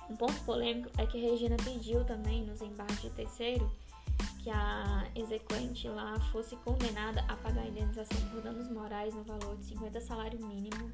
Um 0.09 0.15
ponto 0.15 0.39
polêmico 0.45 0.89
é 0.97 1.05
que 1.05 1.19
Regina 1.19 1.57
pediu 1.57 2.03
também 2.05 2.45
nos 2.45 2.61
embargos 2.61 3.01
de 3.01 3.09
terceiro 3.09 3.69
que 4.41 4.49
a 4.49 5.05
exequente 5.13 5.89
lá 5.89 6.17
fosse 6.31 6.55
condenada 6.57 7.21
a 7.27 7.35
pagar 7.35 7.63
a 7.63 7.67
indenização 7.67 8.17
por 8.29 8.41
danos 8.41 8.71
morais 8.71 9.13
no 9.13 9.23
valor 9.23 9.57
de 9.57 9.65
50 9.65 9.99
salário 9.99 10.39
mínimo 10.45 10.91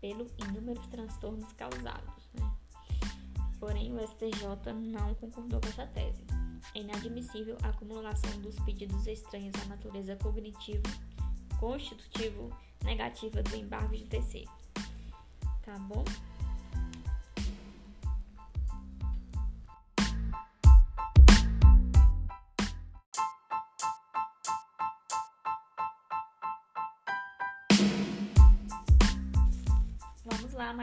pelo 0.00 0.26
inúmeros 0.38 0.86
transtornos 0.86 1.52
causados. 1.54 2.30
Né? 2.34 2.48
Porém, 3.58 3.92
o 3.92 4.06
STJ 4.06 4.72
não 4.72 5.14
concordou 5.14 5.60
com 5.60 5.68
essa 5.68 5.86
tese. 5.86 6.24
É 6.74 6.80
inadmissível 6.80 7.56
a 7.62 7.70
acumulação 7.70 8.30
dos 8.40 8.54
pedidos 8.60 9.06
estranhos 9.06 9.54
à 9.62 9.64
natureza 9.64 10.14
cognitiva, 10.16 10.88
constitutivo, 11.58 12.50
negativa 12.84 13.42
do 13.42 13.56
embargo 13.56 13.96
de 13.96 14.04
terceiro. 14.04 14.50
Tá 15.64 15.76
bom? 15.80 16.04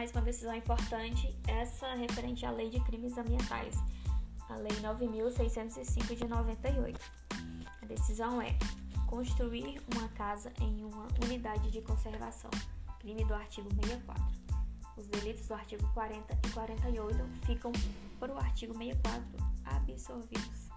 Mais 0.03 0.11
uma 0.11 0.21
decisão 0.21 0.53
importante, 0.53 1.33
essa 1.47 1.93
referente 1.93 2.45
à 2.45 2.51
Lei 2.51 2.69
de 2.69 2.77
Crimes 2.81 3.17
Ambientais, 3.17 3.73
a 4.49 4.55
Lei 4.57 4.73
9.605 4.81 6.13
de 6.13 6.27
98. 6.27 6.99
A 7.81 7.85
decisão 7.85 8.41
é 8.41 8.53
construir 9.07 9.81
uma 9.95 10.09
casa 10.09 10.51
em 10.59 10.83
uma 10.83 11.07
unidade 11.23 11.71
de 11.71 11.81
conservação, 11.81 12.51
crime 12.99 13.23
do 13.23 13.33
artigo 13.33 13.69
64. 13.75 14.25
Os 14.97 15.07
delitos 15.07 15.47
do 15.47 15.53
artigo 15.53 15.87
40 15.93 16.37
e 16.47 16.49
48 16.49 17.17
ficam 17.45 17.71
por 18.19 18.29
o 18.29 18.37
artigo 18.37 18.73
64 18.73 19.23
absorvidos. 19.63 20.67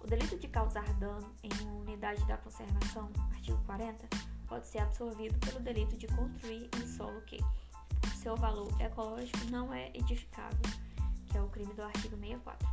O 0.00 0.06
delito 0.08 0.36
de 0.36 0.48
causar 0.48 0.92
dano 0.94 1.32
em 1.44 1.50
uma 1.62 1.82
unidade 1.82 2.26
da 2.26 2.36
conservação, 2.38 3.08
artigo 3.30 3.62
40, 3.66 4.08
pode 4.48 4.66
ser 4.66 4.80
absorvido 4.80 5.38
pelo 5.46 5.60
delito 5.60 5.96
de 5.96 6.08
construir 6.08 6.68
em 6.76 6.86
solo 6.88 7.20
que 7.20 7.38
seu 8.18 8.36
valor 8.36 8.68
ecológico 8.80 9.44
não 9.48 9.72
é 9.72 9.90
edificável, 9.94 10.58
que 11.30 11.38
é 11.38 11.40
o 11.40 11.48
crime 11.48 11.72
do 11.74 11.82
artigo 11.82 12.16
64. 12.16 12.68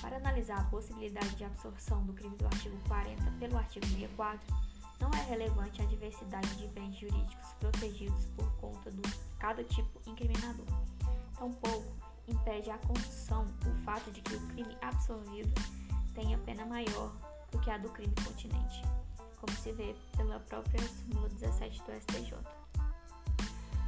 Para 0.00 0.16
analisar 0.18 0.60
a 0.60 0.64
possibilidade 0.64 1.34
de 1.36 1.44
absorção 1.44 2.04
do 2.04 2.12
crime 2.12 2.36
do 2.36 2.44
artigo 2.44 2.76
40 2.86 3.22
pelo 3.38 3.56
artigo 3.56 3.86
64, 3.86 4.54
não 5.00 5.10
é 5.10 5.22
relevante 5.24 5.80
a 5.80 5.86
diversidade 5.86 6.54
de 6.56 6.68
bens 6.68 6.96
jurídicos 6.96 7.52
protegidos 7.58 8.26
por 8.36 8.50
conta 8.56 8.90
de 8.90 9.02
cada 9.38 9.64
tipo 9.64 10.00
incriminador. 10.06 10.66
Tampouco 11.38 11.92
impede 12.28 12.70
a 12.70 12.78
construção 12.78 13.46
o 13.66 13.84
fato 13.84 14.10
de 14.10 14.20
que 14.20 14.34
o 14.34 14.46
crime 14.48 14.76
absorvido 14.82 15.54
tenha 16.14 16.36
pena 16.38 16.66
maior 16.66 17.10
do 17.50 17.58
que 17.58 17.70
a 17.70 17.78
do 17.78 17.88
crime 17.88 18.14
continente, 18.22 18.82
como 19.40 19.52
se 19.56 19.72
vê 19.72 19.96
pela 20.16 20.40
própria 20.40 20.82
súmula 20.86 21.28
17 21.30 21.82
do 21.82 21.92
STJ. 21.92 22.63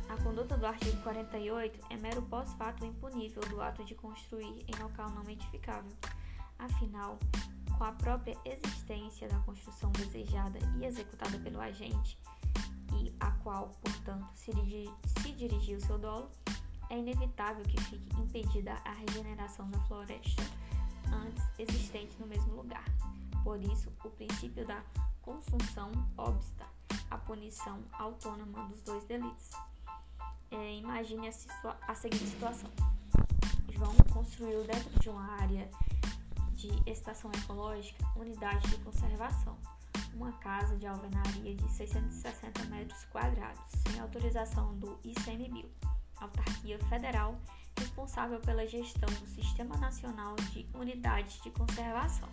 A 0.09 0.23
conduta 0.23 0.57
do 0.57 0.67
artigo 0.67 0.97
48 1.03 1.81
é 1.91 1.97
mero 1.97 2.23
pós-fato 2.23 2.85
impunível 2.85 3.43
do 3.49 3.61
ato 3.61 3.85
de 3.85 3.95
construir 3.95 4.65
em 4.67 4.83
local 4.83 5.11
não 5.11 5.29
edificável. 5.29 5.93
Afinal, 6.59 7.19
com 7.77 7.85
a 7.85 7.93
própria 7.93 8.37
existência 8.45 9.29
da 9.29 9.39
construção 9.41 9.91
desejada 9.93 10.59
e 10.79 10.85
executada 10.85 11.39
pelo 11.39 11.61
agente, 11.61 12.19
e 12.95 13.13
a 13.21 13.31
qual, 13.43 13.71
portanto, 13.83 14.27
se, 14.35 14.53
dirigi, 14.55 14.91
se 15.19 15.33
dirigiu 15.33 15.81
seu 15.81 15.99
dolo, 15.99 16.31
é 16.89 16.99
inevitável 16.99 17.65
que 17.65 17.81
fique 17.83 18.21
impedida 18.21 18.75
a 18.85 18.93
regeneração 18.93 19.69
da 19.71 19.79
floresta 19.81 20.43
antes 21.13 21.45
existente 21.59 22.17
no 22.21 22.27
mesmo 22.27 22.55
lugar. 22.55 22.85
Por 23.43 23.61
isso, 23.61 23.93
o 24.05 24.11
princípio 24.11 24.67
da 24.67 24.83
consunção 25.21 25.91
obsta 26.17 26.65
a 27.11 27.19
punição 27.19 27.81
autônoma 27.93 28.65
dos 28.69 28.83
dois 28.83 29.05
delitos. 29.05 29.51
É, 30.51 30.75
imagine 30.75 31.29
a, 31.29 31.77
a 31.89 31.95
seguinte 31.95 32.27
situação: 32.27 32.71
João 33.73 33.95
construiu 34.13 34.65
dentro 34.65 34.99
de 35.01 35.09
uma 35.09 35.41
área 35.41 35.69
de 36.53 36.71
estação 36.91 37.31
ecológica 37.33 38.05
unidade 38.17 38.69
de 38.69 38.77
conservação, 38.79 39.57
uma 40.15 40.33
casa 40.33 40.77
de 40.77 40.87
alvenaria 40.87 41.55
de 41.55 41.71
660 41.73 42.65
metros 42.65 43.05
quadrados, 43.07 43.63
sem 43.87 44.01
autorização 44.01 44.75
do 44.79 44.99
ICMBio, 45.05 45.71
autarquia 46.17 46.79
federal 46.89 47.39
responsável 47.79 48.41
pela 48.41 48.67
gestão 48.67 49.09
do 49.09 49.27
Sistema 49.27 49.77
Nacional 49.77 50.35
de 50.53 50.67
Unidades 50.75 51.43
de 51.43 51.51
Conservação. 51.51 52.29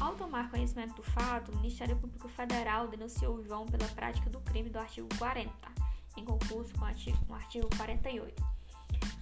Ao 0.00 0.14
tomar 0.14 0.50
conhecimento 0.50 0.94
do 0.96 1.02
fato, 1.02 1.52
o 1.52 1.56
Ministério 1.56 1.96
Público 1.96 2.28
Federal 2.28 2.88
denunciou 2.88 3.42
João 3.44 3.64
pela 3.64 3.88
prática 3.90 4.28
do 4.28 4.40
crime 4.40 4.68
do 4.68 4.78
artigo 4.78 5.08
40, 5.16 5.52
em 6.16 6.24
concurso 6.24 6.74
com 6.74 6.82
o 6.82 6.88
artigo, 6.88 7.18
com 7.26 7.32
o 7.32 7.36
artigo 7.36 7.68
48. 7.76 8.44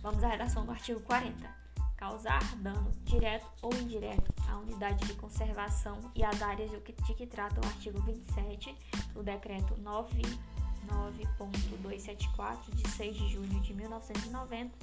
Vamos 0.03 0.23
à 0.23 0.29
redação 0.29 0.65
do 0.65 0.73
artigo 0.73 1.01
40 1.01 1.65
causar 1.97 2.43
dano 2.57 2.91
direto 3.05 3.47
ou 3.63 3.73
indireto 3.75 4.31
à 4.49 4.59
unidade 4.59 5.07
de 5.07 5.15
conservação 5.15 5.99
e 6.15 6.23
às 6.23 6.43
áreas 6.43 6.71
de 6.71 6.79
que, 6.81 6.93
de 6.93 7.15
que 7.15 7.27
trata 7.27 7.59
o 7.61 7.67
artigo 7.67 7.99
27 8.03 8.77
do 9.15 9.23
Decreto 9.23 9.75
99.274, 9.77 12.75
de 12.75 12.87
6 12.91 13.17
de 13.17 13.29
junho 13.29 13.59
de 13.61 13.73
1990, 13.73 14.77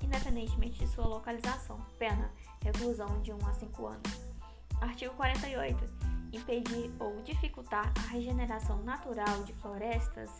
independentemente 0.00 0.78
de 0.78 0.88
sua 0.88 1.06
localização. 1.06 1.78
Pena: 1.98 2.30
reclusão 2.62 3.20
de 3.20 3.30
1 3.32 3.46
a 3.46 3.52
5 3.52 3.86
anos. 3.86 4.22
Artigo 4.80 5.12
48. 5.14 6.21
Impedir 6.32 6.90
ou 6.98 7.20
dificultar 7.22 7.92
a 7.96 8.12
regeneração 8.12 8.82
natural 8.82 9.42
de 9.44 9.52
florestas 9.54 10.30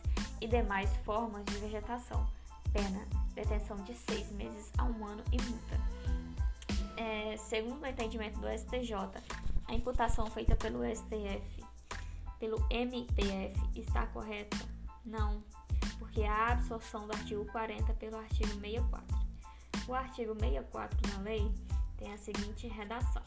e 0.40 0.46
demais 0.46 0.94
formas 1.04 1.44
de 1.44 1.54
vegetação. 1.58 2.26
Pena: 2.72 3.06
detenção 3.34 3.76
de 3.84 3.94
seis 3.94 4.30
meses 4.32 4.72
a 4.78 4.84
um 4.84 5.04
ano 5.04 5.22
e 5.30 5.42
multa 5.42 6.02
é, 6.96 7.36
segundo 7.36 7.82
o 7.82 7.86
entendimento 7.86 8.38
do 8.38 8.48
STJ, 8.48 8.94
a 9.66 9.74
imputação 9.74 10.26
feita 10.26 10.54
pelo 10.56 10.84
STF, 10.84 11.64
pelo 12.38 12.64
MPF, 12.70 13.58
está 13.74 14.06
correta? 14.08 14.56
Não, 15.04 15.42
porque 15.98 16.22
há 16.22 16.52
absorção 16.52 17.06
do 17.06 17.12
artigo 17.12 17.44
40 17.46 17.92
pelo 17.94 18.18
artigo 18.18 18.54
64. 18.60 19.22
O 19.88 19.94
artigo 19.94 20.34
64 20.34 21.10
da 21.10 21.18
lei 21.22 21.52
tem 21.96 22.12
a 22.12 22.18
seguinte 22.18 22.68
redação. 22.68 23.22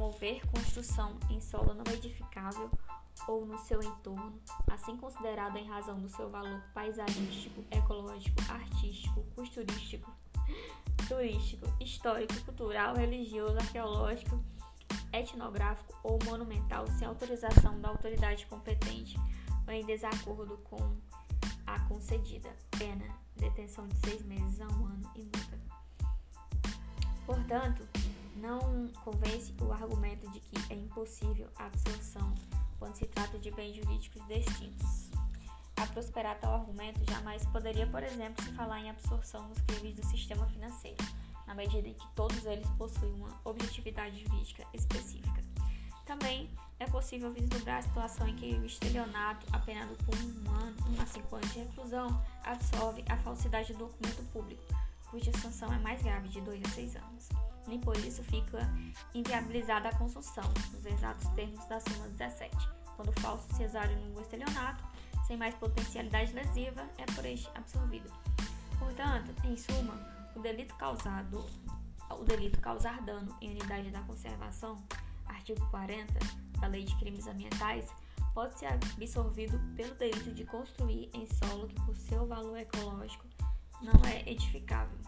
Promover 0.00 0.40
construção 0.46 1.18
em 1.28 1.42
solo 1.42 1.74
não 1.74 1.84
edificável 1.92 2.70
ou 3.28 3.44
no 3.44 3.58
seu 3.58 3.82
entorno, 3.82 4.40
assim 4.66 4.96
considerado 4.96 5.58
em 5.58 5.68
razão 5.68 6.00
do 6.00 6.08
seu 6.08 6.30
valor 6.30 6.58
paisagístico, 6.72 7.62
ecológico, 7.70 8.40
artístico, 8.48 9.22
costurístico, 9.36 10.10
turístico, 11.06 11.66
histórico, 11.78 12.32
cultural, 12.46 12.96
religioso, 12.96 13.58
arqueológico, 13.58 14.42
etnográfico 15.12 15.94
ou 16.02 16.18
monumental 16.24 16.86
sem 16.98 17.06
autorização 17.06 17.78
da 17.78 17.90
autoridade 17.90 18.46
competente 18.46 19.18
ou 19.66 19.72
em 19.74 19.84
desacordo 19.84 20.56
com 20.64 20.96
a 21.66 21.78
concedida. 21.80 22.48
Pena, 22.70 23.04
detenção 23.36 23.86
de 23.86 23.98
seis 23.98 24.22
meses 24.24 24.62
a 24.62 24.66
um 24.66 24.86
ano 24.86 25.12
e 25.14 25.24
multa. 25.24 25.60
Portanto, 27.26 27.86
não 28.40 28.88
convence 29.04 29.52
o 29.60 29.72
argumento 29.72 30.28
de 30.30 30.40
que 30.40 30.72
é 30.72 30.76
impossível 30.76 31.48
a 31.56 31.66
absorção 31.66 32.34
quando 32.78 32.94
se 32.94 33.06
trata 33.06 33.38
de 33.38 33.50
bens 33.50 33.76
jurídicos 33.76 34.26
distintos. 34.26 35.10
A 35.76 35.86
prosperar 35.86 36.38
tal 36.40 36.54
argumento, 36.54 37.00
jamais 37.10 37.44
poderia, 37.46 37.86
por 37.86 38.02
exemplo, 38.02 38.42
se 38.44 38.52
falar 38.52 38.80
em 38.80 38.90
absorção 38.90 39.46
nos 39.48 39.60
crimes 39.60 39.94
do 39.94 40.04
sistema 40.06 40.46
financeiro, 40.46 41.04
na 41.46 41.54
medida 41.54 41.88
em 41.88 41.94
que 41.94 42.06
todos 42.14 42.44
eles 42.46 42.68
possuem 42.78 43.12
uma 43.14 43.38
objetividade 43.44 44.24
jurídica 44.24 44.66
específica. 44.72 45.40
Também 46.06 46.50
é 46.78 46.86
possível 46.86 47.32
vislumbrar 47.32 47.78
a 47.78 47.82
situação 47.82 48.26
em 48.26 48.36
que 48.36 48.54
o 48.54 48.64
estelionato, 48.64 49.46
apenado 49.52 49.94
por 50.04 50.16
um 50.16 50.50
ano, 50.50 50.76
um 50.88 51.00
a 51.00 51.06
cinco 51.06 51.36
anos 51.36 51.52
de 51.52 51.60
reclusão, 51.60 52.22
absorve 52.42 53.04
a 53.08 53.16
falsidade 53.18 53.72
do 53.74 53.80
documento 53.80 54.22
público, 54.32 54.62
cuja 55.10 55.32
sanção 55.38 55.72
é 55.72 55.78
mais 55.78 56.02
grave, 56.02 56.28
de 56.28 56.40
dois 56.40 56.62
a 56.64 56.68
seis 56.70 56.96
anos 56.96 57.28
nem 57.66 57.78
por 57.80 57.96
isso 57.98 58.22
fica 58.24 58.68
inviabilizada 59.14 59.88
a 59.88 59.96
construção, 59.96 60.44
nos 60.72 60.84
exatos 60.84 61.26
termos 61.34 61.64
da 61.66 61.80
súmula 61.80 62.08
17, 62.10 62.56
quando 62.96 63.20
falso 63.20 63.52
cesário 63.54 63.96
no 63.96 64.20
estelionato, 64.20 64.84
sem 65.26 65.36
mais 65.36 65.54
potencialidade 65.54 66.32
lesiva, 66.32 66.82
é 66.98 67.06
por 67.14 67.24
este 67.24 67.48
absorvido. 67.54 68.10
Portanto, 68.78 69.32
em 69.44 69.56
suma, 69.56 69.94
o 70.34 70.40
delito 70.40 70.74
causado, 70.76 71.44
o 72.10 72.24
delito 72.24 72.60
causar 72.60 73.00
dano 73.02 73.36
em 73.40 73.50
unidade 73.50 73.90
da 73.90 74.00
conservação, 74.02 74.76
artigo 75.26 75.64
40 75.70 76.12
da 76.60 76.66
Lei 76.66 76.84
de 76.84 76.96
Crimes 76.96 77.26
Ambientais, 77.26 77.88
pode 78.34 78.58
ser 78.58 78.66
absorvido 78.66 79.58
pelo 79.76 79.94
delito 79.94 80.32
de 80.32 80.44
construir 80.44 81.10
em 81.14 81.26
solo 81.26 81.68
que 81.68 81.80
por 81.82 81.96
seu 81.96 82.26
valor 82.26 82.58
ecológico 82.58 83.26
não 83.82 84.00
é 84.08 84.28
edificável 84.30 84.98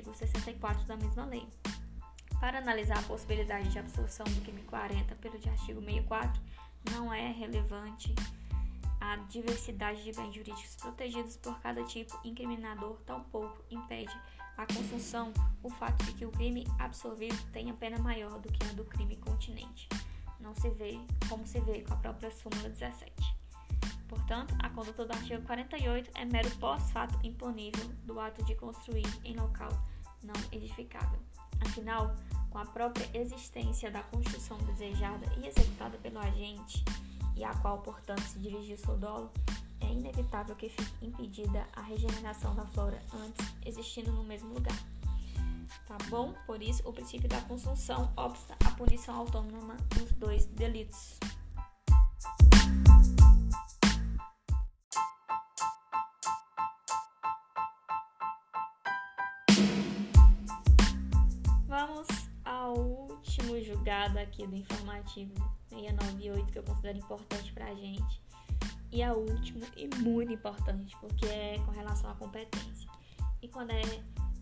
artigo 0.00 0.14
64 0.14 0.84
da 0.86 0.96
mesma 0.96 1.24
lei. 1.26 1.46
Para 2.40 2.58
analisar 2.58 2.98
a 2.98 3.02
possibilidade 3.02 3.68
de 3.68 3.78
absorção 3.78 4.24
do 4.24 4.40
crime 4.40 4.62
40 4.62 5.14
pelo 5.16 5.38
de 5.38 5.48
artigo 5.48 5.80
64, 5.80 6.40
não 6.90 7.12
é 7.12 7.30
relevante 7.30 8.14
a 8.98 9.16
diversidade 9.16 10.02
de 10.02 10.12
bens 10.12 10.34
jurídicos 10.34 10.76
protegidos 10.76 11.36
por 11.36 11.58
cada 11.60 11.84
tipo 11.84 12.18
incriminador, 12.24 12.98
tampouco 13.04 13.62
impede 13.70 14.14
a 14.56 14.66
construção 14.66 15.32
o 15.62 15.70
fato 15.70 16.02
de 16.04 16.12
que 16.14 16.24
o 16.24 16.30
crime 16.30 16.66
absorvido 16.78 17.36
tenha 17.52 17.74
pena 17.74 17.98
maior 17.98 18.38
do 18.38 18.50
que 18.50 18.66
a 18.66 18.72
do 18.72 18.84
crime 18.84 19.16
continente. 19.16 19.88
Não 20.38 20.54
se 20.54 20.70
vê 20.70 20.98
como 21.28 21.46
se 21.46 21.60
vê 21.60 21.82
com 21.82 21.92
a 21.92 21.96
própria 21.96 22.30
súmula 22.30 22.70
17. 22.70 23.12
Portanto, 24.08 24.54
a 24.58 24.68
conduta 24.70 25.04
do 25.04 25.12
artigo 25.12 25.42
48 25.42 26.10
é 26.14 26.24
mero 26.24 26.50
pós-fato 26.56 27.18
imponível 27.22 27.86
do 28.04 28.18
ato 28.18 28.42
de 28.44 28.54
construir 28.54 29.06
em 29.24 29.36
local 29.36 29.70
não 30.22 30.34
edificável. 30.52 31.18
Afinal, 31.60 32.14
com 32.50 32.58
a 32.58 32.64
própria 32.64 33.08
existência 33.14 33.90
da 33.90 34.02
construção 34.02 34.58
desejada 34.58 35.26
e 35.38 35.46
executada 35.46 35.96
pelo 35.98 36.18
agente, 36.18 36.84
e 37.36 37.44
a 37.44 37.54
qual, 37.54 37.78
portanto, 37.78 38.22
se 38.22 38.38
dirigiu 38.38 38.76
seu 38.76 38.96
dolo, 38.96 39.30
é 39.80 39.86
inevitável 39.86 40.54
que 40.56 40.68
fique 40.68 41.06
impedida 41.06 41.66
a 41.74 41.82
regeneração 41.82 42.54
da 42.54 42.66
flora 42.66 43.00
antes 43.14 43.54
existindo 43.64 44.12
no 44.12 44.24
mesmo 44.24 44.52
lugar. 44.52 44.76
Tá 45.86 45.96
bom? 46.08 46.34
Por 46.46 46.62
isso, 46.62 46.86
o 46.88 46.92
princípio 46.92 47.28
da 47.28 47.40
consunção 47.42 48.12
obsta 48.16 48.56
a 48.64 48.70
punição 48.72 49.16
autônoma 49.16 49.76
dos 49.96 50.12
dois 50.12 50.46
delitos. 50.46 51.18
Julgado 63.80 64.18
aqui 64.18 64.46
do 64.46 64.54
informativo 64.54 65.32
698 65.70 66.52
que 66.52 66.58
eu 66.58 66.62
considero 66.62 66.98
importante 66.98 67.52
para 67.52 67.66
a 67.66 67.74
gente, 67.74 68.20
E 68.92 69.02
a 69.02 69.14
última, 69.14 69.66
e 69.76 69.88
muito 70.00 70.32
importante, 70.32 70.96
porque 71.00 71.24
é 71.24 71.58
com 71.64 71.70
relação 71.70 72.10
à 72.10 72.14
competência. 72.14 72.90
E 73.40 73.48
quando 73.48 73.70
é 73.70 73.82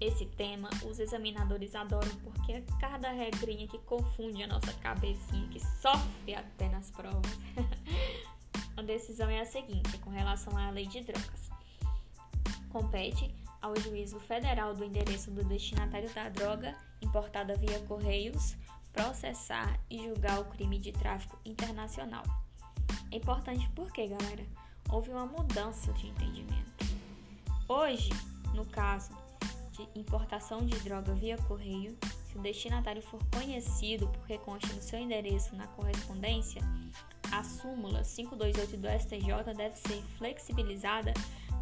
esse 0.01 0.25
tema, 0.25 0.71
os 0.85 0.99
examinadores 0.99 1.75
adoram, 1.75 2.11
porque 2.25 2.53
é 2.53 2.65
cada 2.81 3.13
regrinha 3.13 3.69
que 3.69 3.79
confunde 3.81 4.43
a 4.43 4.47
nossa 4.47 4.73
cabecinha, 4.75 5.47
que 5.49 5.61
sofre 5.61 6.35
até 6.35 6.69
nas 6.71 6.91
provas. 6.91 7.39
a 8.77 8.83
decisão 8.83 9.29
é 9.29 9.41
a 9.41 9.45
seguinte, 9.45 9.99
com 9.99 10.11
relação 10.11 10.57
à 10.57 10.71
lei 10.71 10.87
de 10.87 11.03
drogas. 11.03 11.51
Compete 12.71 13.33
ao 13.61 13.77
juízo 13.77 14.19
federal 14.21 14.75
do 14.75 14.83
endereço 14.83 15.31
do 15.31 15.45
destinatário 15.45 16.13
da 16.15 16.29
droga 16.31 16.75
importada 17.03 17.55
via 17.55 17.79
correios 17.81 18.57
processar 18.99 19.79
e 19.89 20.03
julgar 20.03 20.41
o 20.41 20.47
crime 20.47 20.77
de 20.77 20.91
tráfico 20.91 21.39
internacional. 21.45 22.25
É 23.13 23.17
importante 23.17 23.71
porque, 23.77 24.09
galera, 24.09 24.45
houve 24.91 25.11
uma 25.11 25.25
mudança 25.25 25.93
de 25.93 26.09
entendimento. 26.09 26.85
Hoje, 27.69 28.11
no 28.53 28.67
caso 28.67 29.17
de 29.71 29.89
importação 29.95 30.67
de 30.67 30.77
droga 30.81 31.15
via 31.15 31.39
correio, 31.47 31.97
se 32.27 32.37
o 32.37 32.43
destinatário 32.43 33.01
for 33.01 33.21
conhecido 33.33 34.09
porque 34.09 34.37
consta 34.39 34.75
no 34.75 34.83
seu 34.83 34.99
endereço 34.99 35.55
na 35.55 35.69
correspondência, 35.69 36.61
a 37.31 37.45
súmula 37.45 38.03
528 38.03 38.77
do 38.79 38.89
STJ 38.89 39.55
deve 39.57 39.77
ser 39.77 40.03
flexibilizada 40.17 41.15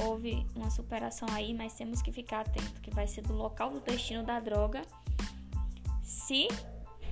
houve 0.00 0.46
uma 0.54 0.70
superação 0.70 1.28
aí, 1.32 1.54
mas 1.54 1.74
temos 1.74 2.02
que 2.02 2.12
ficar 2.12 2.40
atento 2.40 2.80
que 2.80 2.90
vai 2.90 3.06
ser 3.06 3.22
do 3.22 3.32
local 3.32 3.70
do 3.70 3.80
destino 3.80 4.22
da 4.22 4.40
droga, 4.40 4.82
se 6.02 6.48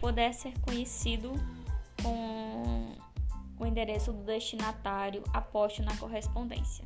puder 0.00 0.32
ser 0.32 0.58
conhecido 0.60 1.32
com 2.02 2.96
o 3.58 3.66
endereço 3.66 4.12
do 4.12 4.24
destinatário 4.24 5.22
aposto 5.32 5.82
na 5.82 5.96
correspondência. 5.96 6.84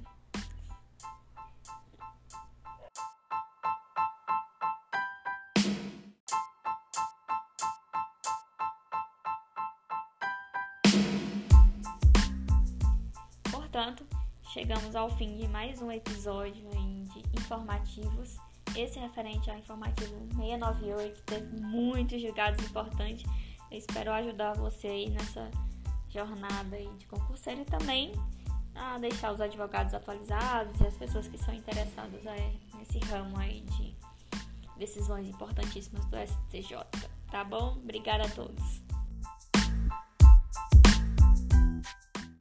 Chegamos 14.64 14.96
ao 14.96 15.10
fim 15.10 15.36
de 15.36 15.46
mais 15.46 15.82
um 15.82 15.92
episódio 15.92 16.66
de 16.70 17.38
informativos. 17.38 18.38
Esse 18.74 18.98
referente 18.98 19.50
ao 19.50 19.58
informativo 19.58 20.14
698 20.36 21.22
teve 21.24 21.60
muitos 21.60 22.22
julgados 22.22 22.64
importantes. 22.64 23.30
Eu 23.70 23.76
espero 23.76 24.10
ajudar 24.12 24.54
você 24.54 24.86
aí 24.86 25.10
nessa 25.10 25.50
jornada 26.08 26.76
aí 26.76 26.88
de 26.98 27.06
concurseiro 27.08 27.60
e 27.60 27.64
também 27.66 28.12
a 28.74 28.96
deixar 28.96 29.34
os 29.34 29.40
advogados 29.42 29.92
atualizados 29.92 30.80
e 30.80 30.86
as 30.86 30.96
pessoas 30.96 31.28
que 31.28 31.36
são 31.36 31.52
interessadas 31.52 32.24
é, 32.24 32.54
nesse 32.78 32.98
ramo 33.00 33.38
aí 33.38 33.60
de 33.60 33.94
decisões 34.78 35.28
importantíssimas 35.28 36.06
do 36.06 36.16
STJ. 36.16 36.78
Tá 37.30 37.44
bom? 37.44 37.76
Obrigada 37.82 38.24
a 38.24 38.30
todos. 38.30 38.82